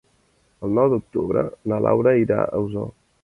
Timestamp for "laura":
1.89-2.17